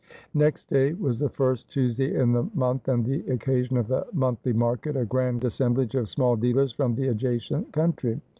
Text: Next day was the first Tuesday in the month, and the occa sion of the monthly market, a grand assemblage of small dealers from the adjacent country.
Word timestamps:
Next 0.33 0.67
day 0.67 0.93
was 0.93 1.19
the 1.19 1.29
first 1.29 1.69
Tuesday 1.69 2.15
in 2.15 2.31
the 2.31 2.49
month, 2.55 2.87
and 2.87 3.05
the 3.05 3.21
occa 3.21 3.63
sion 3.63 3.77
of 3.77 3.87
the 3.87 4.07
monthly 4.13 4.51
market, 4.51 4.97
a 4.97 5.05
grand 5.05 5.43
assemblage 5.43 5.93
of 5.93 6.09
small 6.09 6.35
dealers 6.35 6.71
from 6.73 6.95
the 6.95 7.09
adjacent 7.09 7.71
country. 7.71 8.19